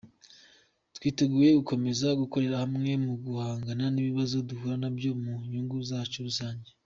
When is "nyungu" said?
5.49-5.77